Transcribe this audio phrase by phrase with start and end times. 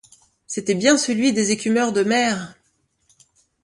[0.47, 2.55] C’était bien celui des écumeurs de mer!